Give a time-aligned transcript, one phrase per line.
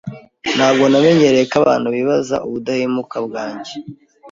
[0.55, 3.73] Ntabwo namenyereye ko abantu bibaza ubudahemuka bwanjye.